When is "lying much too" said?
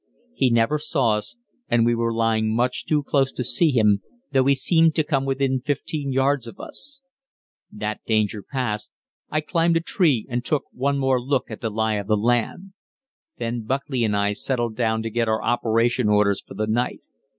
2.11-3.03